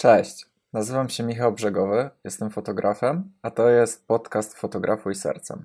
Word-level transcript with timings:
Cześć, 0.00 0.46
nazywam 0.72 1.08
się 1.08 1.22
Michał 1.22 1.52
Brzegowy, 1.52 2.10
jestem 2.24 2.50
fotografem, 2.50 3.32
a 3.42 3.50
to 3.50 3.68
jest 3.68 4.06
podcast 4.06 4.58
Fotografuj 4.58 5.14
Sercem. 5.14 5.64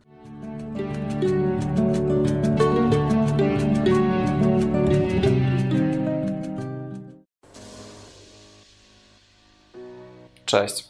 Cześć. 10.46 10.90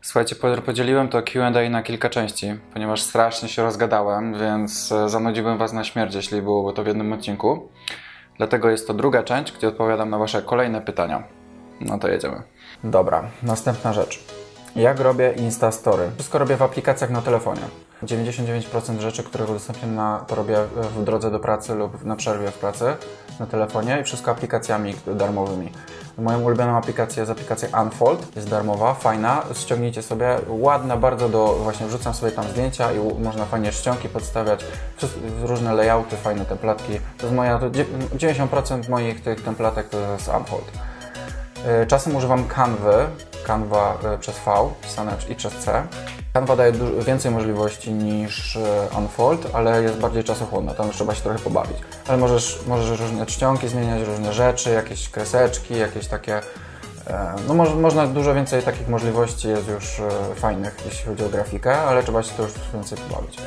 Słuchajcie, 0.00 0.36
podzieliłem 0.66 1.08
to 1.08 1.22
QA 1.22 1.50
na 1.70 1.82
kilka 1.82 2.10
części, 2.10 2.54
ponieważ 2.72 3.02
strasznie 3.02 3.48
się 3.48 3.62
rozgadałem, 3.62 4.34
więc 4.38 4.92
e, 4.92 5.08
zanudziłbym 5.08 5.58
Was 5.58 5.72
na 5.72 5.84
śmierć, 5.84 6.14
jeśli 6.14 6.42
byłoby 6.42 6.76
to 6.76 6.84
w 6.84 6.86
jednym 6.86 7.12
odcinku. 7.12 7.68
Dlatego 8.38 8.70
jest 8.70 8.86
to 8.86 8.94
druga 8.94 9.22
część, 9.22 9.52
gdzie 9.52 9.68
odpowiadam 9.68 10.10
na 10.10 10.18
Wasze 10.18 10.42
kolejne 10.42 10.80
pytania. 10.80 11.41
No 11.80 11.98
to 11.98 12.08
jedziemy. 12.08 12.42
Dobra, 12.84 13.22
następna 13.42 13.92
rzecz. 13.92 14.24
Jak 14.76 15.00
robię 15.00 15.32
Instastory? 15.32 16.10
Wszystko 16.14 16.38
robię 16.38 16.56
w 16.56 16.62
aplikacjach 16.62 17.10
na 17.10 17.22
telefonie. 17.22 17.62
99% 18.02 19.00
rzeczy, 19.00 19.22
które 19.22 19.44
udostępniam 19.44 19.94
na, 19.94 20.24
to 20.28 20.34
robię 20.34 20.56
w 20.96 21.04
drodze 21.04 21.30
do 21.30 21.40
pracy 21.40 21.74
lub 21.74 22.04
na 22.04 22.16
przerwie 22.16 22.50
w 22.50 22.58
pracy 22.58 22.84
na 23.40 23.46
telefonie 23.46 23.98
i 24.00 24.04
wszystko 24.04 24.30
aplikacjami 24.30 24.94
darmowymi. 25.06 25.72
Moją 26.18 26.40
ulubioną 26.40 26.76
aplikacją 26.76 27.20
jest 27.20 27.32
aplikacja 27.32 27.82
Unfold, 27.82 28.36
jest 28.36 28.48
darmowa, 28.48 28.94
fajna, 28.94 29.42
ściągnijcie 29.54 30.02
sobie, 30.02 30.38
ładna 30.48 30.96
bardzo 30.96 31.28
do, 31.28 31.54
właśnie 31.54 31.86
wrzucam 31.86 32.14
sobie 32.14 32.32
tam 32.32 32.44
zdjęcia 32.48 32.92
i 32.92 33.22
można 33.22 33.44
fajnie 33.44 33.72
czcionki 33.72 34.08
podstawiać, 34.08 34.64
różne 35.42 35.74
layouty, 35.74 36.16
fajne 36.16 36.44
templatki. 36.44 36.92
To 37.18 37.26
jest 37.26 37.36
moja, 37.36 37.58
to 37.58 37.70
90% 37.70 38.88
moich 38.88 39.22
tych 39.22 39.42
templatek 39.42 39.88
to 39.88 39.98
jest 39.98 40.30
Unfold. 40.38 40.91
E, 41.66 41.86
czasem 41.86 42.16
używam 42.16 42.48
Canvy, 42.48 43.06
Canva 43.46 43.98
e, 44.04 44.18
przez 44.18 44.34
V, 44.46 44.70
pisane 44.82 45.16
i 45.28 45.34
przez 45.34 45.52
C. 45.52 45.86
Canva 46.32 46.56
daje 46.56 46.72
więcej 47.06 47.30
możliwości 47.30 47.92
niż 47.92 48.56
e, 48.56 48.88
Unfold, 48.98 49.46
ale 49.52 49.82
jest 49.82 49.98
bardziej 49.98 50.24
czasochłonna, 50.24 50.74
tam 50.74 50.90
trzeba 50.90 51.14
się 51.14 51.22
trochę 51.22 51.38
pobawić. 51.38 51.76
Ale 52.08 52.18
możesz, 52.18 52.60
możesz 52.66 53.00
różne 53.00 53.26
czcionki 53.26 53.68
zmieniać, 53.68 54.08
różne 54.08 54.32
rzeczy, 54.32 54.70
jakieś 54.70 55.08
kreseczki, 55.08 55.78
jakieś 55.78 56.06
takie... 56.06 56.40
No 57.48 57.54
mo 57.54 57.64
można 57.64 58.06
dużo 58.06 58.34
więcej 58.34 58.62
takich 58.62 58.88
możliwości 58.88 59.48
jest 59.48 59.68
już 59.68 60.00
fajnych, 60.36 60.76
jeśli 60.84 61.06
chodzi 61.06 61.24
o 61.24 61.28
grafikę, 61.28 61.78
ale 61.78 62.02
trzeba 62.02 62.22
się 62.22 62.34
to 62.36 62.42
już 62.42 62.52
więcej 62.74 62.98
pobawić. 62.98 63.38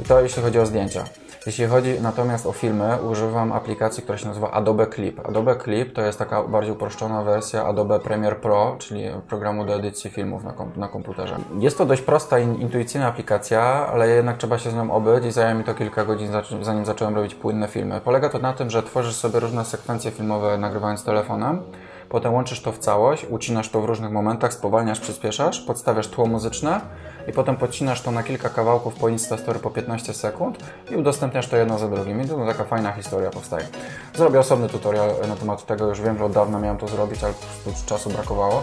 I 0.00 0.04
to 0.04 0.20
jeśli 0.20 0.42
chodzi 0.42 0.58
o 0.58 0.66
zdjęcia. 0.66 1.04
Jeśli 1.46 1.66
chodzi 1.66 2.00
natomiast 2.00 2.46
o 2.46 2.52
filmy, 2.52 2.98
używam 3.10 3.52
aplikacji, 3.52 4.02
która 4.02 4.18
się 4.18 4.28
nazywa 4.28 4.50
Adobe 4.50 4.86
Clip. 4.86 5.28
Adobe 5.28 5.56
Clip 5.56 5.92
to 5.92 6.02
jest 6.02 6.18
taka 6.18 6.42
bardziej 6.42 6.72
uproszczona 6.72 7.22
wersja 7.22 7.64
Adobe 7.64 8.00
Premiere 8.00 8.36
Pro, 8.36 8.76
czyli 8.78 9.04
programu 9.28 9.64
do 9.64 9.74
edycji 9.74 10.10
filmów 10.10 10.44
na, 10.44 10.52
kom 10.52 10.72
na 10.76 10.88
komputerze. 10.88 11.36
Jest 11.58 11.78
to 11.78 11.86
dość 11.86 12.02
prosta 12.02 12.38
i 12.38 12.44
intuicyjna 12.44 13.06
aplikacja, 13.06 13.62
ale 13.92 14.08
jednak 14.08 14.36
trzeba 14.36 14.58
się 14.58 14.70
z 14.70 14.74
nią 14.74 14.90
obyć 14.90 15.24
i 15.24 15.32
zajęło 15.32 15.58
mi 15.58 15.64
to 15.64 15.74
kilka 15.74 16.04
godzin, 16.04 16.32
zanim 16.62 16.86
zacząłem 16.86 17.14
robić 17.14 17.34
płynne 17.34 17.68
filmy. 17.68 18.00
Polega 18.04 18.28
to 18.28 18.38
na 18.38 18.52
tym, 18.52 18.70
że 18.70 18.82
tworzysz 18.82 19.14
sobie 19.14 19.40
różne 19.40 19.64
sekwencje 19.64 20.10
filmowe 20.10 20.58
nagrywając 20.58 21.04
telefonem, 21.04 21.62
potem 22.08 22.34
łączysz 22.34 22.60
to 22.60 22.72
w 22.72 22.78
całość, 22.78 23.26
ucinasz 23.30 23.68
to 23.68 23.80
w 23.80 23.84
różnych 23.84 24.12
momentach, 24.12 24.52
spowalniasz, 24.52 25.00
przyspieszasz, 25.00 25.60
podstawiasz 25.60 26.08
tło 26.08 26.26
muzyczne 26.26 26.80
i 27.28 27.32
potem 27.32 27.56
podcinasz 27.56 28.00
to 28.00 28.10
na 28.10 28.22
kilka 28.22 28.48
kawałków 28.48 28.94
po 28.94 29.08
Instastory 29.08 29.58
po 29.58 29.70
15 29.70 30.14
sekund 30.14 30.58
i 30.90 30.96
udostępniasz 30.96 31.48
to 31.48 31.56
jedno 31.56 31.78
za 31.78 31.88
drugim. 31.88 32.22
I 32.22 32.28
to 32.28 32.46
taka 32.46 32.64
fajna 32.64 32.92
historia 32.92 33.30
powstaje. 33.30 33.66
Zrobię 34.14 34.40
osobny 34.40 34.68
tutorial 34.68 35.10
na 35.28 35.36
temat 35.36 35.66
tego, 35.66 35.88
już 35.88 36.00
wiem, 36.00 36.18
że 36.18 36.24
od 36.24 36.32
dawna 36.32 36.58
miałem 36.58 36.78
to 36.78 36.88
zrobić, 36.88 37.24
ale 37.24 37.32
po 37.64 37.70
czasu 37.86 38.10
brakowało. 38.10 38.62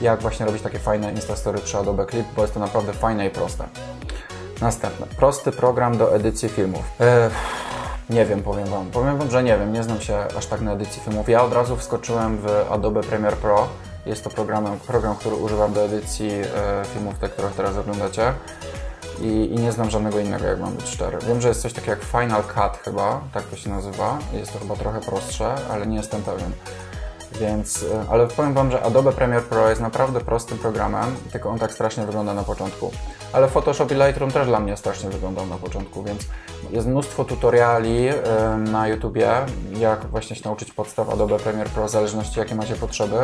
Jak 0.00 0.20
właśnie 0.20 0.46
robić 0.46 0.62
takie 0.62 0.78
fajne 0.78 1.12
Instastory 1.12 1.58
przy 1.58 1.78
Adobe 1.78 2.06
Clip, 2.06 2.26
bo 2.36 2.42
jest 2.42 2.54
to 2.54 2.60
naprawdę 2.60 2.92
fajne 2.92 3.26
i 3.26 3.30
proste. 3.30 3.64
Następne. 4.60 5.06
Prosty 5.06 5.52
program 5.52 5.98
do 5.98 6.14
edycji 6.14 6.48
filmów. 6.48 6.84
Eee, 7.00 7.30
nie 8.10 8.24
wiem, 8.26 8.42
powiem 8.42 8.66
Wam. 8.66 8.90
Powiem 8.90 9.18
Wam, 9.18 9.30
że 9.30 9.42
nie 9.42 9.58
wiem, 9.58 9.72
nie 9.72 9.82
znam 9.82 10.00
się 10.00 10.18
aż 10.38 10.46
tak 10.46 10.60
na 10.60 10.72
edycji 10.72 11.02
filmów. 11.02 11.28
Ja 11.28 11.42
od 11.42 11.52
razu 11.52 11.76
wskoczyłem 11.76 12.38
w 12.38 12.46
Adobe 12.70 13.00
Premiere 13.00 13.36
Pro. 13.36 13.68
Jest 14.06 14.24
to 14.24 14.30
program, 14.30 14.78
program 14.86 15.16
który 15.16 15.36
używam 15.36 15.72
do 15.72 15.84
edycji 15.84 16.30
e, 16.30 16.84
filmów, 16.94 17.18
te, 17.18 17.28
które 17.28 17.48
teraz 17.56 17.76
oglądacie. 17.76 18.32
I, 19.20 19.26
I, 19.26 19.56
nie 19.56 19.72
znam 19.72 19.90
żadnego 19.90 20.18
innego, 20.18 20.46
jak 20.46 20.60
mam 20.60 20.74
być 20.74 20.88
szczery. 20.88 21.18
Wiem, 21.26 21.40
że 21.40 21.48
jest 21.48 21.62
coś 21.62 21.72
takiego 21.72 21.92
jak 21.92 22.04
Final 22.04 22.42
Cut 22.42 22.82
chyba, 22.84 23.20
tak 23.34 23.44
to 23.44 23.56
się 23.56 23.70
nazywa. 23.70 24.18
Jest 24.32 24.52
to 24.52 24.58
chyba 24.58 24.76
trochę 24.76 25.00
prostsze, 25.00 25.54
ale 25.70 25.86
nie 25.86 25.96
jestem 25.96 26.22
pewien. 26.22 26.52
Więc, 27.40 27.82
e, 27.82 28.10
ale 28.10 28.26
powiem 28.26 28.54
Wam, 28.54 28.70
że 28.70 28.82
Adobe 28.82 29.12
Premiere 29.12 29.42
Pro 29.42 29.70
jest 29.70 29.80
naprawdę 29.80 30.20
prostym 30.20 30.58
programem, 30.58 31.16
tylko 31.32 31.50
on 31.50 31.58
tak 31.58 31.72
strasznie 31.72 32.06
wygląda 32.06 32.34
na 32.34 32.42
początku. 32.42 32.92
Ale 33.32 33.48
Photoshop 33.48 33.90
i 33.90 33.94
Lightroom 33.94 34.30
też 34.30 34.46
dla 34.46 34.60
mnie 34.60 34.76
strasznie 34.76 35.10
wyglądał 35.10 35.46
na 35.46 35.56
początku, 35.56 36.02
więc 36.02 36.22
jest 36.70 36.86
mnóstwo 36.86 37.24
tutoriali 37.24 38.08
na 38.58 38.88
YouTubie, 38.88 39.30
jak 39.78 40.06
właśnie 40.06 40.36
się 40.36 40.42
nauczyć 40.44 40.72
podstaw 40.72 41.10
Adobe 41.10 41.38
Premiere 41.38 41.70
Pro, 41.70 41.88
w 41.88 41.90
zależności 41.90 42.38
jakie 42.38 42.54
macie 42.54 42.74
potrzeby. 42.74 43.16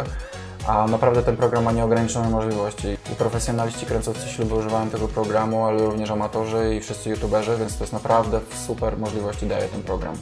A 0.67 0.87
naprawdę 0.87 1.23
ten 1.23 1.37
program 1.37 1.65
ma 1.65 1.73
nieograniczone 1.73 2.31
możliwości. 2.31 2.89
I 3.13 3.15
profesjonaliści 3.19 3.87
kręcący 3.87 4.29
śluby 4.29 4.55
używają 4.55 4.91
tego 4.91 5.09
programu, 5.09 5.65
ale 5.65 5.85
również 5.85 6.11
amatorzy 6.11 6.75
i 6.75 6.81
wszyscy 6.81 7.11
youtuberzy, 7.11 7.57
więc 7.57 7.77
to 7.77 7.85
jest 7.85 7.93
naprawdę 7.93 8.41
super 8.67 8.99
możliwości 8.99 9.47
daje 9.47 9.69
ten 9.69 9.83
program. 9.83 10.15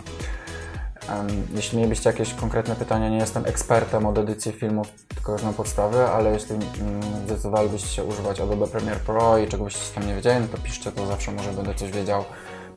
Jeśli 1.54 1.78
mielibyście 1.78 2.10
jakieś 2.10 2.34
konkretne 2.34 2.76
pytania, 2.76 3.08
nie 3.08 3.16
jestem 3.16 3.46
ekspertem 3.46 4.06
od 4.06 4.18
edycji 4.18 4.52
filmów, 4.52 4.86
tylko 5.14 5.38
znam 5.38 5.54
podstawy, 5.54 6.04
ale 6.04 6.32
jeśli 6.32 6.54
mm, 6.54 7.02
zdecydowalibyście 7.26 7.88
się 7.88 8.04
używać 8.04 8.40
Adobe 8.40 8.66
Premiere 8.66 9.00
Pro 9.00 9.38
i 9.38 9.48
czegoś 9.48 9.88
tam 9.88 10.06
nie 10.06 10.14
wiedzieli, 10.14 10.40
no 10.40 10.56
to 10.56 10.62
piszcie, 10.62 10.92
to 10.92 11.06
zawsze 11.06 11.32
może 11.32 11.52
będę 11.52 11.74
coś 11.74 11.90
wiedział, 11.90 12.24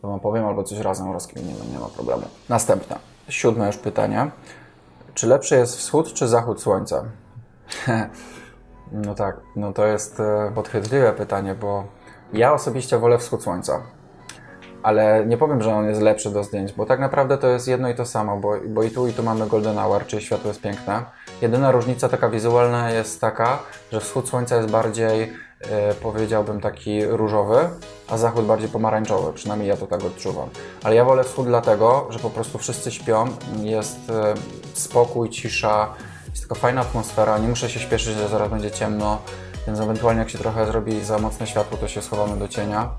to 0.02 0.08
wam 0.08 0.20
powiem, 0.20 0.46
albo 0.46 0.64
coś 0.64 0.80
razem 0.80 1.12
rozkminimy, 1.12 1.60
nie 1.74 1.80
ma 1.80 1.88
problemu. 1.88 2.24
Następne, 2.50 3.00
siódme 3.30 3.68
już 3.68 3.78
pytanie. 3.78 4.32
Czy 5.14 5.28
lepszy 5.28 5.56
jest 5.56 5.78
wschód 5.78 6.14
czy 6.14 6.28
zachód 6.28 6.62
słońca? 6.62 7.04
no 8.92 9.16
tak, 9.16 9.38
no 9.56 9.74
to 9.74 9.86
jest 9.86 10.20
e, 10.20 10.52
podchwytliwe 10.56 11.14
pytanie, 11.14 11.56
bo 11.56 11.84
ja 12.34 12.54
osobiście 12.54 12.98
wolę 12.98 13.18
wschód 13.18 13.44
słońca 13.44 13.82
ale 14.84 15.26
nie 15.26 15.38
powiem, 15.38 15.62
że 15.62 15.76
on 15.76 15.86
jest 15.86 16.02
lepszy 16.02 16.30
do 16.30 16.44
zdjęć, 16.44 16.74
bo 16.74 16.86
tak 16.86 17.00
naprawdę 17.00 17.38
to 17.38 17.48
jest 17.48 17.68
jedno 17.68 17.90
i 17.90 17.96
to 17.96 18.06
samo, 18.06 18.38
bo, 18.38 18.54
bo 18.68 18.84
i 18.84 18.92
tu 18.92 19.08
i 19.08 19.14
tu 19.14 19.24
mamy 19.24 19.48
golden 19.48 19.76
hour, 19.76 20.06
czyli 20.06 20.22
światło 20.22 20.48
jest 20.48 20.62
piękne. 20.62 21.04
Jedyna 21.42 21.72
różnica 21.72 22.10
taka 22.10 22.30
wizualna 22.30 22.92
jest 22.92 23.22
taka, 23.22 23.60
że 23.92 24.00
wschód 24.00 24.30
słońca 24.30 24.56
jest 24.56 24.70
bardziej, 24.70 25.24
e, 25.62 25.94
powiedziałbym, 25.94 26.62
taki 26.62 27.06
różowy, 27.06 27.70
a 28.10 28.18
zachód 28.18 28.46
bardziej 28.46 28.70
pomarańczowy, 28.70 29.34
przynajmniej 29.34 29.70
ja 29.70 29.78
to 29.78 29.88
tak 29.88 30.04
odczuwam. 30.04 30.50
Ale 30.84 30.96
ja 30.96 31.06
wolę 31.06 31.24
wschód 31.24 31.48
dlatego, 31.48 32.08
że 32.10 32.20
po 32.20 32.30
prostu 32.30 32.58
wszyscy 32.58 32.92
śpią, 32.92 33.26
jest 33.62 34.10
e, 34.10 34.34
spokój, 34.74 35.30
cisza, 35.30 35.94
jest 36.30 36.50
taka 36.50 36.56
fajna 36.56 36.82
atmosfera, 36.82 37.38
nie 37.38 37.48
muszę 37.48 37.70
się 37.70 37.80
śpieszyć, 37.80 38.18
że 38.18 38.28
zaraz 38.28 38.50
będzie 38.50 38.72
ciemno, 38.72 39.22
więc 39.68 39.80
ewentualnie 39.80 40.20
jak 40.20 40.30
się 40.30 40.38
trochę 40.38 40.66
zrobi 40.66 41.04
za 41.04 41.18
mocne 41.18 41.48
światło, 41.48 41.78
to 41.78 41.88
się 41.88 42.02
schowamy 42.02 42.38
do 42.38 42.48
cienia. 42.48 42.90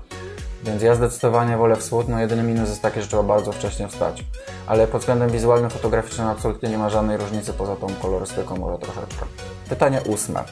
Więc 0.65 0.81
ja 0.81 0.95
zdecydowanie 0.95 1.57
wolę 1.57 1.75
wschód, 1.75 2.09
no 2.09 2.19
jedyny 2.19 2.43
minus 2.43 2.69
jest 2.69 2.81
taki, 2.81 3.01
że 3.01 3.07
trzeba 3.07 3.23
bardzo 3.23 3.51
wcześnie 3.51 3.87
wstać. 3.87 4.25
Ale 4.67 4.87
pod 4.87 5.01
względem 5.01 5.29
wizualnym, 5.29 5.69
fotograficznym 5.69 6.27
absolutnie 6.27 6.69
nie 6.69 6.77
ma 6.77 6.89
żadnej 6.89 7.17
różnicy 7.17 7.53
poza 7.53 7.75
tą 7.75 7.87
kolorystyką 8.01 8.57
może 8.57 8.77
troszeczkę. 8.77 9.25
Pytanie 9.69 10.01
ósme. 10.07 10.43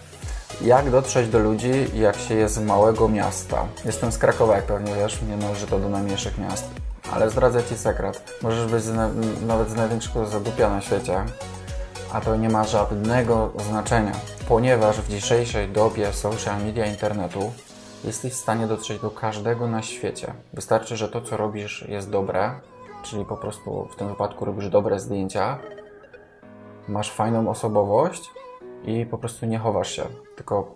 Jak 0.62 0.90
dotrzeć 0.90 1.30
do 1.30 1.40
ludzi, 1.40 1.72
jak 1.94 2.16
się 2.16 2.34
jest 2.34 2.56
z 2.56 2.60
małego 2.60 3.10
miasta? 3.10 3.66
Jestem 3.86 4.12
z 4.12 4.18
Krakowa, 4.18 4.56
jak 4.56 4.66
pewnie 4.66 4.96
wiesz, 4.96 5.22
nie 5.22 5.38
należy 5.38 5.68
to 5.68 5.80
do 5.80 5.90
najmniejszych 5.90 6.38
miast. 6.38 6.66
Ale 7.12 7.30
zdradzę 7.30 7.64
Ci 7.64 7.78
sekret. 7.78 8.24
Możesz 8.42 8.72
być 8.72 8.84
z 8.84 8.94
nawet 9.48 9.70
z 9.70 9.76
największego 9.76 10.26
zadupia 10.26 10.70
na 10.70 10.82
świecie, 10.82 11.26
a 12.14 12.22
to 12.22 12.36
nie 12.36 12.50
ma 12.50 12.64
żadnego 12.64 13.52
znaczenia, 13.70 14.12
ponieważ 14.48 15.02
w 15.02 15.10
dzisiejszej 15.10 15.70
dobie 15.70 16.14
social 16.14 16.64
media 16.64 16.86
internetu 16.86 17.52
jesteś 18.04 18.34
w 18.34 18.36
stanie 18.36 18.68
dotrzeć 18.68 19.02
do 19.02 19.12
każdego 19.12 19.68
na 19.68 19.82
świecie. 19.82 20.34
Wystarczy, 20.54 20.98
że 20.98 21.10
to, 21.10 21.22
co 21.22 21.38
robisz, 21.38 21.86
jest 21.90 22.10
dobre, 22.10 22.52
czyli 23.04 23.26
po 23.26 23.38
prostu 23.38 23.88
w 23.92 23.96
tym 23.96 24.08
wypadku 24.08 24.46
robisz 24.46 24.70
dobre 24.70 25.00
zdjęcia, 25.00 25.60
masz 26.88 27.12
fajną 27.12 27.50
osobowość 27.50 28.32
i 28.86 29.06
po 29.06 29.18
prostu 29.18 29.46
nie 29.46 29.60
chowasz 29.60 29.92
się, 29.92 30.04
tylko 30.36 30.76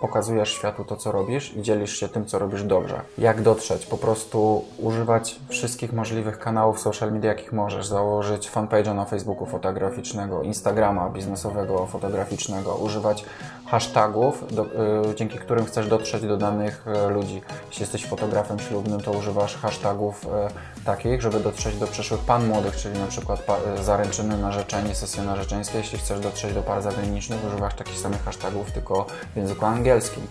pokazujesz 0.00 0.52
światu 0.52 0.84
to, 0.84 0.96
co 0.96 1.12
robisz 1.12 1.56
i 1.56 1.62
dzielisz 1.62 1.96
się 1.96 2.08
tym, 2.08 2.26
co 2.26 2.38
robisz 2.38 2.62
dobrze. 2.62 3.00
Jak 3.18 3.42
dotrzeć? 3.42 3.86
Po 3.86 3.98
prostu 3.98 4.64
używać 4.78 5.40
wszystkich 5.48 5.92
możliwych 5.92 6.38
kanałów 6.38 6.80
social 6.80 7.12
media, 7.12 7.30
jakich 7.30 7.52
możesz. 7.52 7.86
Założyć 7.86 8.50
fanpage'a 8.50 8.94
na 8.94 9.04
Facebooku 9.04 9.46
fotograficznego, 9.46 10.42
Instagrama 10.42 11.10
biznesowego 11.10 11.86
fotograficznego, 11.86 12.74
używać 12.74 13.24
hashtagów, 13.70 14.54
do, 14.54 14.64
y, 15.10 15.14
dzięki 15.14 15.38
którym 15.38 15.64
chcesz 15.64 15.88
dotrzeć 15.88 16.22
do 16.22 16.36
danych 16.36 16.84
y, 17.06 17.10
ludzi. 17.10 17.42
Jeśli 17.66 17.82
jesteś 17.82 18.06
fotografem 18.06 18.58
ślubnym, 18.58 19.00
to 19.00 19.10
używasz 19.10 19.56
hashtagów 19.56 20.24
y, 20.24 20.28
takich, 20.84 21.22
żeby 21.22 21.40
dotrzeć 21.40 21.76
do 21.76 21.86
przyszłych 21.86 22.20
pan 22.20 22.46
młodych, 22.46 22.76
czyli 22.76 22.98
na 22.98 23.06
przykład 23.06 23.46
zaręczyny, 23.82 24.38
narzeczeni, 24.38 24.94
sesje 24.94 25.22
narzeczeńskie. 25.22 25.78
Jeśli 25.78 25.98
chcesz 25.98 26.20
dotrzeć 26.20 26.54
do 26.54 26.62
par 26.62 26.82
zagranicznych, 26.82 27.46
używasz 27.46 27.74
takich 27.74 27.98
samych 27.98 28.24
hashtagów, 28.24 28.72
tylko 28.72 29.06
w 29.34 29.36
języku 29.36 29.66
angielskim. 29.66 30.26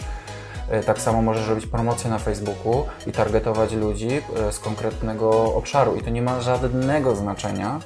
Tak 0.86 1.02
samo 1.02 1.22
możesz 1.22 1.48
robić 1.48 1.68
promocje 1.68 2.10
na 2.10 2.20
Facebooku 2.20 2.86
i 3.08 3.12
targetować 3.12 3.74
ludzi 3.74 4.22
z 4.52 4.60
konkretnego 4.60 5.56
obszaru. 5.56 5.96
I 5.96 6.02
to 6.02 6.10
nie 6.10 6.22
ma 6.22 6.42
żadnego 6.42 7.16
znaczenia, 7.16 7.80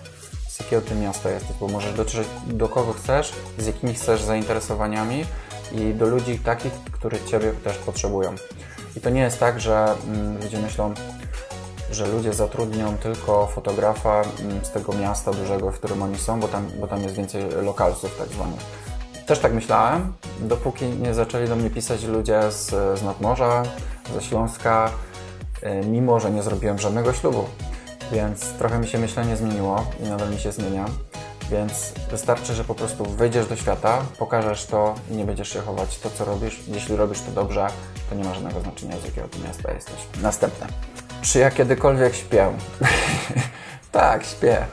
jakiego 0.64 0.82
ty 0.82 0.96
miasta 0.96 1.30
jesteś, 1.30 1.58
bo 1.60 1.68
możesz 1.68 1.94
dotrzeć 1.94 2.28
do 2.48 2.70
kogo 2.70 2.94
chcesz, 2.94 3.34
z 3.58 3.68
jakimi 3.68 3.94
chcesz 3.94 4.22
zainteresowaniami 4.22 5.26
i 5.72 5.94
do 5.94 6.06
ludzi 6.06 6.40
takich, 6.40 6.74
których 6.92 7.24
ciebie 7.24 7.54
też 7.64 7.78
potrzebują. 7.78 8.36
I 8.98 9.02
to 9.02 9.10
nie 9.10 9.22
jest 9.22 9.40
tak, 9.40 9.60
że 9.60 9.96
mm, 10.08 10.44
ludzie 10.44 10.60
myślą, 10.60 10.94
że 11.92 12.08
ludzie 12.08 12.34
zatrudnią 12.34 12.98
tylko 12.98 13.48
fotografa 13.48 14.22
mm, 14.22 14.66
z 14.66 14.72
tego 14.72 14.94
miasta 14.94 15.32
dużego, 15.32 15.72
w 15.72 15.78
którym 15.78 16.02
oni 16.02 16.18
są, 16.18 16.40
bo 16.40 16.48
tam, 16.48 16.68
bo 16.80 16.88
tam 16.88 17.04
jest 17.04 17.16
więcej 17.16 17.44
lokalców 17.62 18.18
tak 18.18 18.28
zwanych. 18.28 18.60
Też 19.26 19.40
tak 19.40 19.54
myślałem, 19.54 20.14
dopóki 20.40 20.86
nie 20.86 21.14
zaczęli 21.14 21.48
do 21.48 21.56
mnie 21.56 21.70
pisać 21.70 22.04
ludzie 22.04 22.52
z, 22.52 22.70
z 23.00 23.04
nadmorza, 23.04 23.64
ze 24.14 24.22
Śląska, 24.22 24.92
y, 25.64 25.86
mimo 25.88 26.20
że 26.20 26.32
nie 26.32 26.44
zrobiłem 26.44 26.80
żadnego 26.80 27.14
ślubu. 27.14 27.46
Więc 28.12 28.54
trochę 28.54 28.80
mi 28.80 28.88
się 28.88 28.98
myślenie 28.98 29.38
zmieniło 29.38 29.86
i 30.00 30.04
nadal 30.04 30.30
mi 30.32 30.40
się 30.40 30.52
zmienia. 30.52 30.86
Więc 31.52 31.94
wystarczy, 32.12 32.54
że 32.54 32.64
po 32.64 32.76
prostu 32.76 33.06
wyjdziesz 33.06 33.48
do 33.48 33.56
świata, 33.56 34.02
pokażesz 34.20 34.66
to 34.66 34.96
i 35.12 35.16
nie 35.16 35.26
będziesz 35.26 35.54
się 35.54 35.60
chować. 35.62 36.00
To, 36.00 36.10
co 36.10 36.26
robisz, 36.26 36.60
jeśli 36.68 36.96
robisz 36.96 37.22
to 37.22 37.32
dobrze, 37.32 37.68
to 38.10 38.16
nie 38.16 38.24
ma 38.24 38.34
żadnego 38.34 38.60
znaczenia, 38.62 38.98
z 38.98 39.06
jakiego 39.06 39.28
ty 39.28 39.40
miasta 39.40 39.72
jesteś. 39.72 39.96
Następne. 40.22 40.68
Czy 41.22 41.40
ja 41.40 41.52
kiedykolwiek 41.52 42.16
śpię? 42.16 42.48
tak, 43.92 44.24
śpię. 44.24 44.66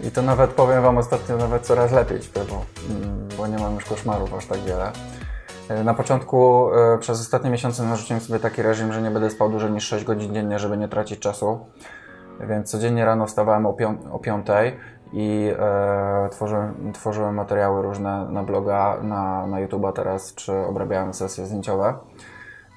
I 0.00 0.10
to 0.10 0.22
nawet 0.22 0.50
powiem 0.50 0.82
Wam 0.82 0.98
ostatnio, 0.98 1.36
nawet 1.36 1.66
coraz 1.66 1.92
lepiej 1.92 2.22
śpię, 2.22 2.40
bo, 2.50 2.64
mm, 2.90 3.28
bo 3.36 3.46
nie 3.46 3.58
mam 3.58 3.74
już 3.74 3.84
koszmarów 3.84 4.34
aż 4.34 4.46
tak 4.46 4.60
wiele. 4.60 4.92
E, 5.68 5.84
Na 5.84 5.94
początku 5.94 6.68
e, 6.74 6.98
przez 6.98 7.20
ostatnie 7.20 7.50
miesiące 7.50 7.82
narzuciłem 7.82 8.20
sobie 8.20 8.40
taki 8.40 8.62
reżim, 8.62 8.92
że 8.92 9.02
nie 9.02 9.10
będę 9.10 9.30
spał 9.30 9.50
dłużej 9.50 9.70
niż 9.70 9.84
6 9.84 10.04
godzin 10.04 10.34
dziennie, 10.34 10.58
żeby 10.58 10.76
nie 10.76 10.88
tracić 10.88 11.20
czasu. 11.20 11.66
Więc 12.40 12.70
codziennie 12.70 13.04
rano 13.04 13.26
wstawałem 13.26 13.66
o, 13.66 13.72
pią- 13.72 14.12
o 14.12 14.18
5 14.18 14.46
i 15.12 15.50
e, 15.58 16.28
tworzyłem, 16.30 16.92
tworzyłem 16.92 17.34
materiały 17.34 17.82
różne 17.82 18.28
na 18.28 18.42
bloga, 18.42 18.96
na, 19.02 19.46
na 19.46 19.66
YouTube'a 19.66 19.92
teraz, 19.92 20.34
czy 20.34 20.52
obrabiałem 20.52 21.14
sesje 21.14 21.46
zdjęciowe. 21.46 21.94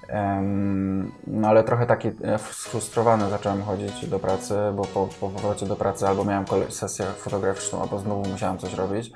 Em, 0.10 1.12
No 1.28 1.48
ale 1.48 1.64
trochę 1.64 1.86
taki 1.86 2.08
e, 2.08 2.38
sfrustrowany 2.38 3.30
zacząłem 3.30 3.64
chodzić 3.64 4.08
do 4.08 4.20
pracy, 4.20 4.56
bo 4.76 4.84
po, 4.84 5.08
po 5.20 5.30
powrocie 5.30 5.66
do 5.66 5.76
pracy 5.76 6.08
albo 6.08 6.26
miałem 6.26 6.46
sesję 6.70 7.06
fotograficzną, 7.06 7.82
albo 7.82 8.00
znowu 8.00 8.30
musiałem 8.30 8.58
coś 8.58 8.74
robić, 8.74 9.12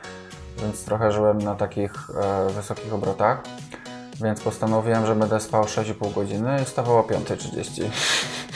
więc 0.61 0.85
trochę 0.85 1.11
żyłem 1.11 1.37
na 1.37 1.55
takich 1.55 1.93
e, 2.21 2.49
wysokich 2.49 2.93
obrotach, 2.93 3.41
więc 4.23 4.41
postanowiłem, 4.41 5.05
że 5.05 5.15
będę 5.15 5.39
spał 5.39 5.63
6,5 5.63 6.13
godziny 6.13 6.61
i 6.61 6.65
wstawał 6.65 6.97
o 6.97 7.01
5.30. 7.03 7.83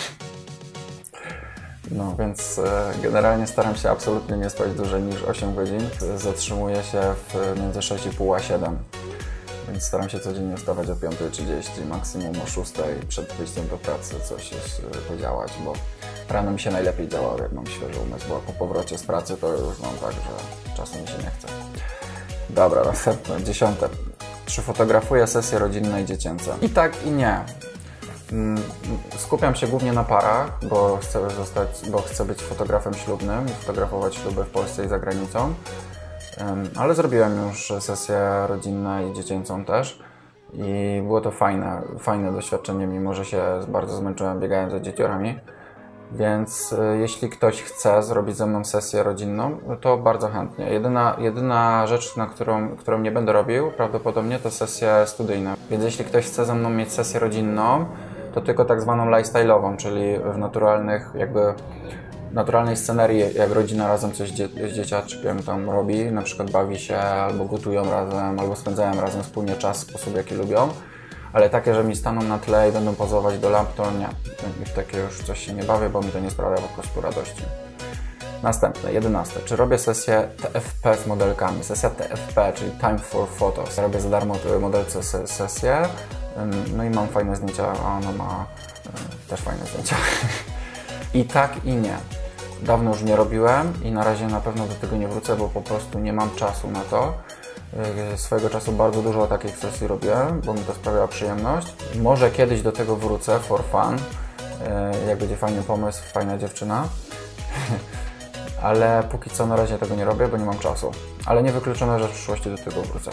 No 1.93 2.15
więc 2.19 2.59
e, 2.59 2.93
generalnie 3.01 3.47
staram 3.47 3.75
się 3.75 3.89
absolutnie 3.89 4.37
nie 4.37 4.49
spać 4.49 4.73
dłużej 4.73 5.01
niż 5.01 5.23
8 5.23 5.55
godzin. 5.55 5.89
Zatrzymuję 6.17 6.83
się 6.83 7.01
w 7.29 7.59
między 7.59 7.79
6,5 7.79 8.35
a 8.35 8.39
7. 8.39 8.77
Więc 9.71 9.83
staram 9.83 10.09
się 10.09 10.19
codziennie 10.19 10.57
wstawać 10.57 10.89
o 10.89 10.95
5.30, 10.95 11.85
maksimum 11.89 12.35
o 12.41 12.45
6.00 12.45 12.83
przed 13.07 13.33
wyjściem 13.33 13.67
do 13.67 13.77
pracy 13.77 14.15
coś 14.29 14.53
y, 14.53 14.57
podziałać, 15.07 15.51
bo 15.65 15.73
rano 16.29 16.51
mi 16.51 16.59
się 16.59 16.71
najlepiej 16.71 17.07
działa, 17.07 17.35
jak 17.41 17.51
mam 17.51 17.67
świeży 17.67 17.99
umysł, 17.99 18.29
bo 18.29 18.39
po 18.39 18.53
powrocie 18.53 18.97
z 18.97 19.03
pracy 19.03 19.37
to 19.37 19.47
już 19.47 19.79
mam 19.79 19.95
tak, 19.95 20.11
że 20.11 20.75
czasu 20.77 21.01
mi 21.01 21.07
się 21.07 21.17
nie 21.17 21.31
chce. 21.37 21.47
Dobra, 22.49 22.83
następne, 22.83 23.43
dziesiąte. 23.43 23.89
Czy 24.45 24.61
fotografuję 24.61 25.27
sesje 25.27 25.59
rodzinne 25.59 26.01
i 26.01 26.05
dziecięce? 26.05 26.53
I 26.61 26.69
tak 26.69 27.05
i 27.05 27.11
nie. 27.11 27.45
Mm, 28.33 28.61
Skupiam 29.17 29.55
się 29.55 29.67
głównie 29.67 29.93
na 29.93 30.03
parach, 30.03 30.59
bo 30.69 30.97
chcę, 31.01 31.29
zostać, 31.29 31.89
bo 31.91 31.97
chcę 31.97 32.25
być 32.25 32.41
fotografem 32.41 32.93
ślubnym 32.93 33.45
i 33.45 33.49
fotografować 33.49 34.15
śluby 34.15 34.43
w 34.43 34.49
Polsce 34.49 34.85
i 34.85 34.87
za 34.87 34.99
granicą. 34.99 35.53
Ale 36.75 36.95
zrobiłem 36.95 37.47
już 37.47 37.73
sesję 37.79 38.17
rodzinną 38.47 39.11
i 39.11 39.13
dziecięcą 39.13 39.65
też. 39.65 39.99
I 40.53 41.01
było 41.03 41.21
to 41.21 41.31
fajne, 41.31 41.81
fajne 41.99 42.31
doświadczenie, 42.31 42.87
mimo 42.87 43.13
że 43.13 43.25
się 43.25 43.43
bardzo 43.67 43.95
zmęczyłem 43.95 44.39
biegając 44.39 44.71
za 44.71 44.79
dzieciorami. 44.79 45.39
Więc 46.11 46.73
y, 46.73 46.97
jeśli 46.99 47.29
ktoś 47.29 47.61
chce 47.61 48.03
zrobić 48.03 48.37
ze 48.37 48.45
mną 48.45 48.65
sesję 48.65 49.03
rodzinną, 49.03 49.57
to 49.81 49.97
bardzo 49.97 50.27
chętnie. 50.27 50.69
Jedyna, 50.69 51.15
jedyna 51.19 51.87
rzecz, 51.87 52.15
na 52.15 52.25
którą, 52.25 52.69
którą 52.77 52.99
nie 52.99 53.11
będę 53.11 53.33
robił, 53.33 53.71
prawdopodobnie 53.71 54.39
to 54.39 54.51
sesje 54.51 55.03
studyjne. 55.05 55.55
Więc 55.69 55.83
jeśli 55.83 56.05
ktoś 56.05 56.25
chce 56.25 56.45
ze 56.45 56.55
mną 56.55 56.69
mieć 56.69 56.91
sesję 56.91 57.19
rodzinną, 57.19 57.85
to 58.33 58.41
tylko 58.41 58.65
tak 58.65 58.81
zwaną 58.81 59.05
lifestyle'ową, 59.05 59.77
czyli 59.77 60.19
w 60.33 60.37
naturalnych, 60.37 61.11
jakby 61.15 61.53
naturalnej 62.31 62.77
scenerii, 62.77 63.23
jak 63.35 63.51
rodzina 63.51 63.87
razem 63.87 64.11
coś 64.11 64.29
z 64.29 64.73
dzieciaczkiem 64.73 65.43
tam 65.43 65.69
robi, 65.69 66.05
na 66.05 66.21
przykład 66.21 66.51
bawi 66.51 66.79
się, 66.79 66.97
albo 66.97 67.45
gotują 67.45 67.91
razem, 67.91 68.39
albo 68.39 68.55
spędzają 68.55 69.01
razem 69.01 69.23
wspólnie 69.23 69.55
czas 69.55 69.83
w 69.83 69.89
sposób, 69.89 70.15
jaki 70.15 70.35
lubią. 70.35 70.69
Ale 71.33 71.49
takie, 71.49 71.73
że 71.73 71.83
mi 71.83 71.95
staną 71.95 72.21
na 72.21 72.37
tle 72.37 72.69
i 72.69 72.71
będą 72.71 72.95
pozować 72.95 73.39
do 73.39 73.49
lamp, 73.49 73.73
to 73.73 73.91
nie. 73.91 74.09
W 74.65 74.73
takie 74.73 74.97
już 74.97 75.19
coś 75.23 75.39
się 75.45 75.53
nie 75.53 75.63
bawię, 75.63 75.89
bo 75.89 76.01
mi 76.01 76.09
to 76.11 76.19
nie 76.19 76.29
sprawia 76.29 76.57
po 76.57 76.67
prostu 76.67 77.01
radości. 77.01 77.43
Następne, 78.43 78.93
11. 78.93 79.39
Czy 79.45 79.55
robię 79.55 79.77
sesję 79.77 80.27
TFP 80.41 80.95
z 80.97 81.07
modelkami? 81.07 81.63
Sesja 81.63 81.89
TFP, 81.89 82.53
czyli 82.55 82.71
Time 82.71 82.97
for 82.97 83.27
Photos. 83.27 83.77
Robię 83.77 83.99
za 83.99 84.09
darmo 84.09 84.35
modelce 84.61 85.03
se- 85.03 85.27
sesję, 85.27 85.81
no 86.77 86.83
i 86.83 86.89
mam 86.89 87.07
fajne 87.07 87.35
zdjęcia, 87.35 87.73
a 87.85 87.97
ona 87.97 88.11
ma 88.11 88.45
y, 89.25 89.29
też 89.29 89.41
fajne 89.41 89.65
zdjęcia. 89.65 89.95
I 91.13 91.25
tak 91.25 91.65
i 91.65 91.75
nie. 91.75 91.97
Dawno 92.61 92.91
już 92.91 93.03
nie 93.03 93.15
robiłem 93.15 93.73
i 93.83 93.91
na 93.91 94.03
razie 94.03 94.27
na 94.27 94.39
pewno 94.39 94.67
do 94.67 94.73
tego 94.75 94.95
nie 94.95 95.07
wrócę, 95.07 95.35
bo 95.35 95.49
po 95.49 95.61
prostu 95.61 95.99
nie 95.99 96.13
mam 96.13 96.35
czasu 96.35 96.71
na 96.71 96.81
to. 96.81 97.13
Yy, 98.11 98.17
Swojego 98.17 98.49
czasu 98.49 98.71
bardzo 98.71 99.01
dużo 99.01 99.27
takich 99.27 99.57
sesji 99.57 99.87
robiłem, 99.87 100.41
bo 100.41 100.53
mi 100.53 100.59
to 100.59 100.73
sprawiało 100.73 101.07
przyjemność. 101.07 101.75
Może 102.01 102.31
kiedyś 102.31 102.61
do 102.61 102.71
tego 102.71 102.95
wrócę 102.95 103.39
for 103.39 103.63
fun, 103.63 103.97
yy, 105.01 105.07
jak 105.07 105.19
będzie 105.19 105.37
fajny 105.37 105.63
pomysł, 105.63 106.03
fajna 106.03 106.37
dziewczyna. 106.37 106.87
Ale 108.63 109.03
póki 109.11 109.29
co 109.29 109.47
na 109.47 109.55
razie 109.55 109.77
tego 109.77 109.95
nie 109.95 110.05
robię, 110.05 110.27
bo 110.27 110.37
nie 110.37 110.45
mam 110.45 110.59
czasu. 110.59 110.91
Ale 111.25 111.43
nie 111.43 111.51
wykluczone, 111.51 111.99
że 111.99 112.07
w 112.07 112.11
przyszłości 112.11 112.49
do 112.49 112.57
tego 112.57 112.81
wrócę. 112.81 113.11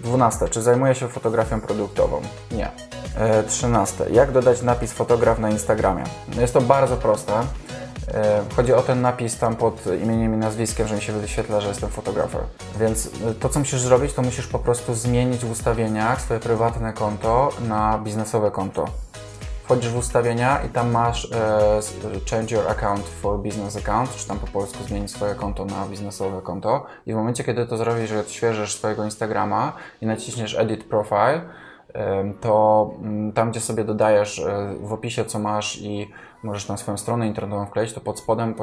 12. 0.00 0.48
Czy 0.48 0.62
zajmuję 0.62 0.94
się 0.94 1.08
fotografią 1.08 1.60
produktową? 1.60 2.20
Nie. 2.50 2.70
E, 3.16 3.42
13. 3.42 4.04
Jak 4.10 4.32
dodać 4.32 4.62
napis 4.62 4.92
fotograf 4.92 5.38
na 5.38 5.50
Instagramie? 5.50 6.04
No 6.34 6.40
Jest 6.40 6.54
to 6.54 6.60
bardzo 6.60 6.96
proste. 6.96 7.32
E, 8.14 8.42
Chodzi 8.56 8.72
o 8.72 8.82
ten 8.82 9.00
napis 9.00 9.38
tam 9.38 9.56
pod 9.56 9.86
imieniem 10.02 10.34
i 10.34 10.36
nazwiskiem, 10.36 10.88
że 10.88 10.94
mi 10.94 11.02
się 11.02 11.12
wyświetla, 11.12 11.60
że 11.60 11.68
jestem 11.68 11.90
fotografem. 11.90 12.40
Więc 12.80 13.06
e, 13.06 13.34
to, 13.34 13.48
co 13.48 13.58
musisz 13.58 13.80
zrobić, 13.80 14.12
to 14.12 14.22
musisz 14.22 14.46
po 14.46 14.58
prostu 14.58 14.94
zmienić 14.94 15.44
w 15.44 15.50
ustawieniach 15.50 16.20
swoje 16.20 16.40
prywatne 16.40 16.92
konto 16.92 17.48
na 17.68 17.98
biznesowe 17.98 18.50
konto. 18.50 18.84
Wchodzisz 19.68 19.90
w 19.90 19.96
ustawienia 19.96 20.62
i 20.66 20.68
tam 20.68 20.90
masz 20.90 21.32
e, 21.32 21.80
change 22.30 22.54
your 22.56 22.68
account 22.68 23.04
for 23.06 23.38
business 23.38 23.76
account, 23.76 24.16
czy 24.16 24.28
tam 24.28 24.38
po 24.38 24.46
polsku 24.46 24.84
zmień 24.84 25.08
swoje 25.08 25.34
konto 25.34 25.64
na 25.64 25.86
biznesowe 25.86 26.42
konto. 26.42 26.86
I 27.06 27.12
w 27.12 27.16
momencie, 27.16 27.44
kiedy 27.44 27.66
to 27.66 27.76
zrobisz, 27.76 28.08
że 28.08 28.20
odświeżysz 28.20 28.74
swojego 28.74 29.04
Instagrama 29.04 29.72
i 30.00 30.06
naciśniesz 30.06 30.58
edit 30.58 30.84
profile, 30.84 31.40
em, 31.92 32.34
to 32.34 32.90
mm, 33.02 33.32
tam, 33.32 33.50
gdzie 33.50 33.60
sobie 33.60 33.84
dodajesz 33.84 34.38
e, 34.38 34.74
w 34.80 34.92
opisie, 34.92 35.24
co 35.24 35.38
masz 35.38 35.78
i 35.80 36.10
możesz 36.42 36.64
tam 36.64 36.78
swoją 36.78 36.98
stronę 36.98 37.26
internetową 37.26 37.66
wkleić, 37.66 37.92
to 37.92 38.00
pod 38.00 38.18
spodem 38.18 38.54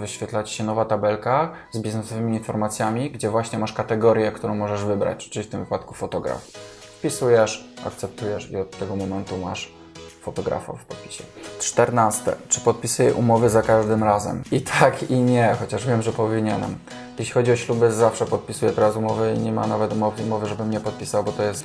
wyświetla 0.00 0.42
Ci 0.42 0.54
się 0.54 0.64
nowa 0.64 0.84
tabelka 0.84 1.52
z 1.70 1.78
biznesowymi 1.78 2.36
informacjami, 2.36 3.10
gdzie 3.10 3.30
właśnie 3.30 3.58
masz 3.58 3.72
kategorię, 3.72 4.32
którą 4.32 4.54
możesz 4.54 4.84
wybrać, 4.84 5.30
czyli 5.30 5.46
w 5.46 5.50
tym 5.50 5.60
wypadku 5.60 5.94
fotograf. 5.94 6.50
Wpisujesz, 6.98 7.68
akceptujesz 7.86 8.50
i 8.50 8.56
od 8.56 8.78
tego 8.78 8.96
momentu 8.96 9.38
masz 9.38 9.79
fotografa 10.20 10.72
w 10.72 10.84
podpisie. 10.84 11.24
14. 11.60 12.32
Czy 12.48 12.60
podpisuję 12.60 13.14
umowy 13.14 13.50
za 13.50 13.62
każdym 13.62 14.04
razem? 14.04 14.42
I 14.52 14.60
tak, 14.60 15.10
i 15.10 15.14
nie, 15.14 15.56
chociaż 15.60 15.86
wiem, 15.86 16.02
że 16.02 16.12
powinienem. 16.12 16.78
Jeśli 17.18 17.34
chodzi 17.34 17.52
o 17.52 17.56
śluby, 17.56 17.92
zawsze 17.92 18.26
podpisuję 18.26 18.72
teraz 18.72 18.96
umowy 18.96 19.34
i 19.36 19.38
nie 19.38 19.52
ma 19.52 19.66
nawet 19.66 19.92
umowy, 19.92 20.22
umowy 20.22 20.48
żebym 20.48 20.70
nie 20.70 20.80
podpisał, 20.80 21.24
bo 21.24 21.32
to 21.32 21.42
jest 21.42 21.64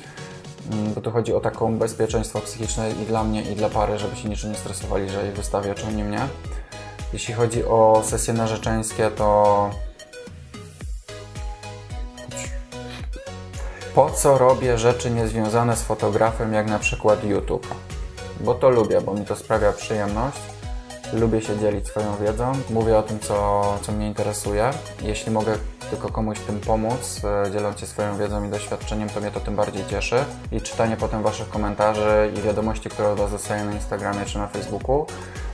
mm, 0.72 0.94
bo 0.94 1.00
tu 1.00 1.10
chodzi 1.10 1.34
o 1.34 1.40
taką 1.40 1.78
bezpieczeństwo 1.78 2.40
psychiczne 2.40 2.90
i 2.90 3.06
dla 3.06 3.24
mnie, 3.24 3.42
i 3.42 3.54
dla 3.54 3.68
pary, 3.68 3.98
żeby 3.98 4.16
się 4.16 4.28
niczym 4.28 4.50
nie 4.50 4.58
stresowali, 4.58 5.10
że 5.10 5.28
ich 5.28 5.34
wystawię, 5.34 5.74
czy 5.74 5.86
oni 5.86 6.04
mnie. 6.04 6.20
Jeśli 7.12 7.34
chodzi 7.34 7.64
o 7.64 8.02
sesje 8.04 8.34
narzeczeńskie, 8.34 9.10
to 9.10 9.70
po 13.94 14.10
co 14.10 14.38
robię 14.38 14.78
rzeczy 14.78 15.10
niezwiązane 15.10 15.76
z 15.76 15.82
fotografem, 15.82 16.52
jak 16.52 16.66
na 16.66 16.78
przykład 16.78 17.24
YouTube? 17.24 17.66
Bo 18.40 18.54
to 18.54 18.70
lubię, 18.70 19.00
bo 19.00 19.14
mi 19.14 19.24
to 19.24 19.36
sprawia 19.36 19.72
przyjemność. 19.72 20.38
Lubię 21.12 21.42
się 21.42 21.58
dzielić 21.58 21.86
swoją 21.86 22.16
wiedzą, 22.16 22.52
mówię 22.70 22.98
o 22.98 23.02
tym, 23.02 23.20
co, 23.20 23.62
co 23.82 23.92
mnie 23.92 24.06
interesuje. 24.06 24.70
Jeśli 25.02 25.32
mogę 25.32 25.54
tylko 25.90 26.08
komuś 26.08 26.40
tym 26.40 26.60
pomóc, 26.60 27.20
e, 27.46 27.50
dzieląc 27.50 27.80
się 27.80 27.86
swoją 27.86 28.16
wiedzą 28.16 28.44
i 28.44 28.48
doświadczeniem, 28.48 29.08
to 29.08 29.20
mnie 29.20 29.30
to 29.30 29.40
tym 29.40 29.56
bardziej 29.56 29.86
cieszy. 29.86 30.16
I 30.52 30.60
czytanie 30.60 30.96
potem 30.96 31.22
Waszych 31.22 31.48
komentarzy 31.48 32.32
i 32.38 32.42
wiadomości, 32.42 32.88
które 32.88 33.08
od 33.08 33.18
Was 33.18 33.30
dostaję 33.30 33.64
na 33.64 33.72
Instagramie 33.72 34.24
czy 34.24 34.38
na 34.38 34.46
Facebooku 34.46 35.06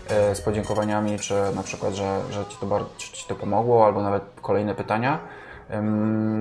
e, 0.08 0.34
z 0.34 0.40
podziękowaniami, 0.40 1.18
czy 1.18 1.34
na 1.54 1.62
przykład, 1.62 1.94
że, 1.94 2.20
że 2.30 2.44
ci, 2.44 2.56
to, 2.60 2.66
bar- 2.66 2.84
czy 2.98 3.12
Ci 3.12 3.28
to 3.28 3.34
pomogło, 3.34 3.86
albo 3.86 4.02
nawet 4.02 4.22
kolejne 4.42 4.74
pytania. 4.74 5.18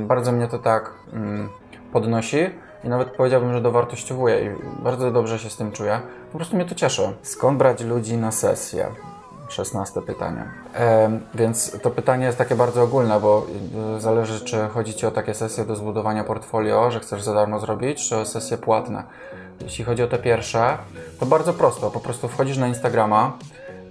Bardzo 0.04 0.32
mnie 0.32 0.48
to 0.48 0.60
tak 0.60 0.92
ym, 1.14 1.50
podnosi 1.94 2.50
i 2.84 2.90
nawet 2.90 3.10
powiedziałbym, 3.12 3.54
że 3.54 3.62
dowartościowuje 3.62 4.46
i 4.46 4.50
bardzo 4.84 5.12
dobrze 5.12 5.40
się 5.40 5.50
z 5.50 5.58
tym 5.58 5.72
czuję. 5.72 6.02
Po 6.32 6.38
prostu 6.38 6.56
mnie 6.56 6.66
to 6.66 6.76
cieszy. 6.76 7.14
Skąd 7.22 7.58
brać 7.58 7.82
ludzi 7.82 8.18
na 8.18 8.32
sesję? 8.32 8.88
16 9.52 10.02
pytanie. 10.02 10.46
Em, 10.74 11.20
więc 11.34 11.82
to 11.82 11.90
pytanie 11.90 12.26
jest 12.26 12.38
takie 12.38 12.56
bardzo 12.56 12.84
ogólne, 12.84 13.20
bo 13.20 13.46
y, 13.98 14.02
zależy, 14.02 14.46
czy 14.46 14.68
chodzi 14.74 14.94
Ci 14.94 15.06
o 15.06 15.12
takie 15.12 15.34
sesje 15.34 15.66
do 15.66 15.76
zbudowania 15.76 16.24
portfolio, 16.24 16.92
że 16.92 17.00
chcesz 17.00 17.22
za 17.22 17.34
darmo 17.34 17.60
zrobić, 17.60 18.10
czy 18.10 18.18
o 18.18 18.26
sesje 18.26 18.58
płatne. 18.58 19.04
Jeśli 19.62 19.86
chodzi 19.86 20.04
o 20.04 20.08
te 20.08 20.18
pierwsze, 20.18 20.78
to 21.20 21.26
bardzo 21.26 21.54
prosto. 21.54 21.92
Po 21.92 22.00
prostu 22.00 22.28
wchodzisz 22.28 22.58
na 22.58 22.68
Instagrama 22.68 23.38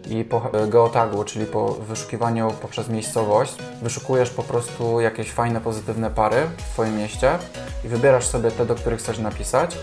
i 0.08 0.24
po 0.24 0.50
geotagu, 0.68 1.24
czyli 1.24 1.46
po 1.46 1.74
wyszukiwaniu 1.74 2.52
poprzez 2.62 2.88
miejscowość, 2.88 3.54
wyszukujesz 3.82 4.30
po 4.30 4.42
prostu 4.42 5.00
jakieś 5.00 5.30
fajne, 5.30 5.60
pozytywne 5.60 6.10
pary 6.10 6.46
w 6.56 6.62
Twoim 6.72 6.96
mieście 6.96 7.38
i 7.84 7.88
wybierasz 7.88 8.26
sobie 8.26 8.50
te, 8.50 8.66
do 8.66 8.74
których 8.74 8.98
chcesz 8.98 9.18
napisać 9.18 9.76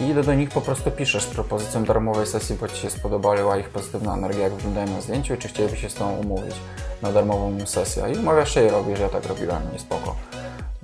i 0.00 0.14
do, 0.14 0.22
do 0.22 0.34
nich 0.34 0.50
po 0.50 0.60
prostu 0.60 0.90
piszesz 0.90 1.22
z 1.22 1.26
propozycją 1.26 1.84
darmowej 1.84 2.26
sesji, 2.26 2.56
bo 2.60 2.68
Ci 2.68 2.76
się 2.76 2.90
spodobała 2.90 3.58
ich 3.58 3.68
pozytywna 3.68 4.14
energia, 4.14 4.42
jak 4.42 4.52
wyglądają 4.52 4.86
na 4.86 5.00
zdjęciu 5.00 5.34
i 5.34 5.38
czy 5.38 5.48
chcieliby 5.48 5.76
się 5.76 5.90
z 5.90 5.94
Tobą 5.94 6.16
umówić 6.16 6.54
na 7.02 7.12
darmową 7.12 7.66
sesję. 7.66 8.02
I 8.14 8.18
umawiasz 8.18 8.54
się 8.54 8.66
i 8.66 8.68
robisz, 8.68 9.00
ja 9.00 9.08
tak 9.08 9.26
robiłem 9.26 9.62
i 9.76 9.78
spoko. 9.78 10.16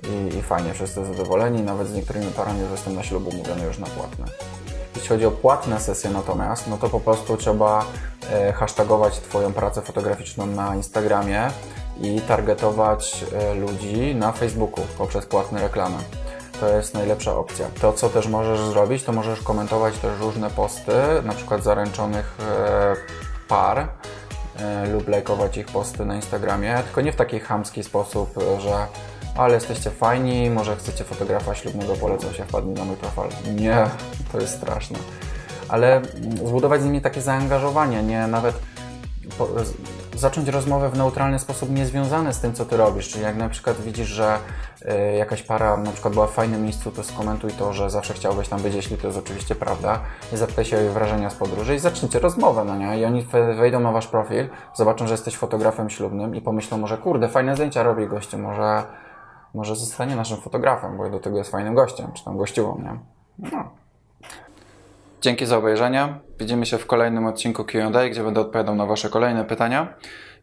I, 0.03 0.35
I 0.35 0.41
fajnie, 0.41 0.73
wszyscy 0.73 1.05
zadowoleni, 1.05 1.61
nawet 1.61 1.87
z 1.87 1.93
niektórymi 1.93 2.31
parami 2.31 2.59
jestem 2.71 2.95
na 2.95 3.03
ślubu 3.03 3.31
mówiony 3.37 3.65
już 3.65 3.77
na 3.77 3.87
płatne. 3.87 4.25
Jeśli 4.95 5.09
chodzi 5.09 5.25
o 5.25 5.31
płatne 5.31 5.79
sesje 5.79 6.09
natomiast, 6.09 6.67
no 6.67 6.77
to 6.77 6.89
po 6.89 6.99
prostu 6.99 7.37
trzeba 7.37 7.85
e, 8.31 8.53
hashtagować 8.53 9.19
Twoją 9.19 9.53
pracę 9.53 9.81
fotograficzną 9.81 10.45
na 10.45 10.75
Instagramie 10.75 11.49
i 12.01 12.21
targetować 12.21 13.25
e, 13.33 13.53
ludzi 13.53 14.15
na 14.15 14.31
Facebooku 14.31 14.83
poprzez 14.97 15.25
płatne 15.25 15.61
reklamy. 15.61 15.97
To 16.59 16.69
jest 16.69 16.93
najlepsza 16.93 17.35
opcja. 17.37 17.65
To, 17.81 17.93
co 17.93 18.09
też 18.09 18.27
możesz 18.27 18.59
zrobić, 18.59 19.03
to 19.03 19.11
możesz 19.11 19.41
komentować 19.41 19.97
też 19.97 20.19
różne 20.19 20.49
posty, 20.49 20.93
na 21.23 21.33
przykład 21.33 21.63
zaręczonych 21.63 22.37
e, 22.39 22.95
par 23.47 23.87
lub 24.93 25.07
lajkować 25.07 25.57
ich 25.57 25.65
posty 25.65 26.05
na 26.05 26.15
Instagramie, 26.15 26.83
tylko 26.85 27.01
nie 27.01 27.11
w 27.11 27.15
taki 27.15 27.39
chamski 27.39 27.83
sposób, 27.83 28.29
że 28.59 28.87
ale 29.35 29.53
jesteście 29.53 29.89
fajni, 29.89 30.49
może 30.49 30.75
chcecie 30.75 31.03
fotografa 31.03 31.55
ślubnego, 31.55 31.93
polecam 31.93 32.33
się, 32.33 32.45
wpadnij 32.45 32.75
na 32.75 32.85
mój 32.85 32.95
profil. 32.95 33.55
Nie, 33.55 33.85
to 34.31 34.39
jest 34.39 34.57
straszne. 34.57 34.99
Ale 35.69 36.01
zbudować 36.45 36.81
z 36.81 36.85
nimi 36.85 37.01
takie 37.01 37.21
zaangażowanie, 37.21 38.03
nie 38.03 38.27
nawet 38.27 38.59
po, 39.37 39.47
zacząć 40.15 40.47
rozmowę 40.47 40.89
w 40.89 40.97
neutralny 40.97 41.39
sposób 41.39 41.69
niezwiązany 41.69 42.33
z 42.33 42.39
tym, 42.39 42.53
co 42.53 42.65
ty 42.65 42.77
robisz. 42.77 43.09
Czyli 43.09 43.23
jak 43.23 43.35
na 43.35 43.49
przykład 43.49 43.81
widzisz, 43.81 44.07
że 44.07 44.37
y, 44.81 45.15
jakaś 45.15 45.43
para 45.43 45.77
na 45.77 45.91
przykład 45.91 46.13
była 46.13 46.27
w 46.27 46.31
fajnym 46.31 46.63
miejscu, 46.63 46.91
to 46.91 47.03
skomentuj 47.03 47.51
to, 47.51 47.73
że 47.73 47.89
zawsze 47.89 48.13
chciałbyś 48.13 48.47
tam 48.47 48.61
być, 48.61 48.75
jeśli 48.75 48.97
to 48.97 49.07
jest 49.07 49.19
oczywiście 49.19 49.55
prawda. 49.55 49.99
I 50.33 50.37
zapytaj 50.37 50.65
się 50.65 50.77
o 50.77 50.79
jej 50.79 50.89
wrażenia 50.89 51.29
z 51.29 51.35
podróży 51.35 51.75
i 51.75 51.79
zacznijcie 51.79 52.19
rozmowę, 52.19 52.63
no 52.65 52.75
nie? 52.75 52.99
I 52.99 53.05
oni 53.05 53.21
we- 53.21 53.53
wejdą 53.55 53.79
na 53.79 53.91
wasz 53.91 54.07
profil, 54.07 54.49
zobaczą, 54.73 55.07
że 55.07 55.13
jesteś 55.13 55.35
fotografem 55.35 55.89
ślubnym 55.89 56.35
i 56.35 56.41
pomyślą 56.41 56.77
może, 56.77 56.97
kurde, 56.97 57.29
fajne 57.29 57.55
zdjęcia 57.55 57.83
robi 57.83 58.07
gościu, 58.07 58.37
może, 58.37 58.83
może 59.55 59.75
zostanie 59.75 60.15
naszym 60.15 60.37
fotografem, 60.37 60.97
bo 60.97 61.09
do 61.09 61.19
tego 61.19 61.37
jest 61.37 61.51
fajnym 61.51 61.75
gościem, 61.75 62.11
czy 62.13 62.25
tam 62.25 62.37
gościową, 62.37 62.81
nie? 62.81 62.99
No. 63.51 63.71
Dzięki 65.21 65.45
za 65.45 65.57
obejrzenie. 65.57 66.19
Widzimy 66.39 66.65
się 66.65 66.77
w 66.77 66.85
kolejnym 66.85 67.25
odcinku 67.25 67.63
Q&A, 67.63 68.09
gdzie 68.09 68.23
będę 68.23 68.41
odpowiadał 68.41 68.75
na 68.75 68.85
Wasze 68.85 69.09
kolejne 69.09 69.45
pytania. 69.45 69.93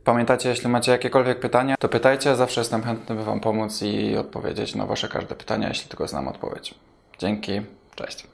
Pamiętajcie, 0.04 0.48
jeśli 0.48 0.68
macie 0.68 0.92
jakiekolwiek 0.92 1.40
pytania, 1.40 1.74
to 1.78 1.88
pytajcie. 1.88 2.36
Zawsze 2.36 2.60
jestem 2.60 2.82
chętny, 2.82 3.16
by 3.16 3.24
Wam 3.24 3.40
pomóc 3.40 3.82
i 3.82 4.16
odpowiedzieć 4.16 4.74
na 4.74 4.86
Wasze 4.86 5.08
każde 5.08 5.34
pytania, 5.34 5.68
jeśli 5.68 5.88
tylko 5.88 6.08
znam 6.08 6.28
odpowiedź. 6.28 6.74
Dzięki. 7.18 7.62
Cześć. 7.94 8.31